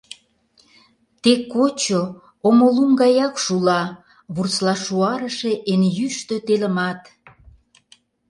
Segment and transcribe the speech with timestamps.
[1.21, 2.01] Тек кочо
[2.47, 3.81] омо лум гаяк шула
[4.33, 7.01] вурсла шуарыше эн йӱштӧ телымат!